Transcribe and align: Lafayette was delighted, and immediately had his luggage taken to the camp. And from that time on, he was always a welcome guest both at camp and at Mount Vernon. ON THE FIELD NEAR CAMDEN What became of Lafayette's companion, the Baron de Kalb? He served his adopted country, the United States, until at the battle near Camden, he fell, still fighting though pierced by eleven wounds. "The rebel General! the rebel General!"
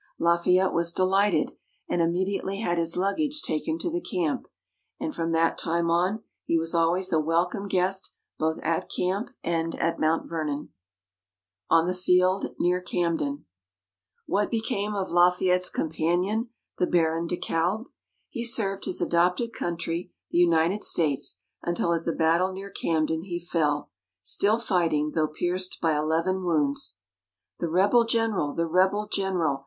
Lafayette 0.17 0.73
was 0.73 0.91
delighted, 0.91 1.51
and 1.87 2.01
immediately 2.01 2.57
had 2.59 2.79
his 2.79 2.97
luggage 2.97 3.43
taken 3.43 3.77
to 3.77 3.91
the 3.91 4.01
camp. 4.01 4.47
And 4.99 5.13
from 5.13 5.31
that 5.33 5.59
time 5.59 5.91
on, 5.91 6.23
he 6.43 6.57
was 6.57 6.73
always 6.73 7.13
a 7.13 7.19
welcome 7.19 7.67
guest 7.67 8.15
both 8.39 8.57
at 8.63 8.89
camp 8.89 9.29
and 9.43 9.75
at 9.75 9.99
Mount 9.99 10.27
Vernon. 10.27 10.69
ON 11.69 11.85
THE 11.85 11.93
FIELD 11.93 12.55
NEAR 12.57 12.81
CAMDEN 12.81 13.45
What 14.25 14.49
became 14.49 14.95
of 14.95 15.11
Lafayette's 15.11 15.69
companion, 15.69 16.49
the 16.79 16.87
Baron 16.87 17.27
de 17.27 17.37
Kalb? 17.37 17.85
He 18.27 18.43
served 18.43 18.85
his 18.85 19.01
adopted 19.01 19.53
country, 19.53 20.11
the 20.31 20.39
United 20.39 20.83
States, 20.83 21.41
until 21.61 21.93
at 21.93 22.05
the 22.05 22.15
battle 22.15 22.51
near 22.51 22.71
Camden, 22.71 23.21
he 23.25 23.39
fell, 23.39 23.91
still 24.23 24.57
fighting 24.57 25.11
though 25.13 25.27
pierced 25.27 25.77
by 25.79 25.95
eleven 25.95 26.43
wounds. 26.43 26.97
"The 27.59 27.69
rebel 27.69 28.05
General! 28.05 28.55
the 28.55 28.65
rebel 28.65 29.07
General!" 29.07 29.59